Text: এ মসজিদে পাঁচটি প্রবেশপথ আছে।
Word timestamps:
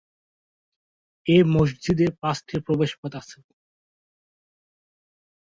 এ 1.25 1.37
মসজিদে 1.53 2.07
পাঁচটি 2.21 2.55
প্রবেশপথ 2.65 3.11
আছে। 3.21 3.37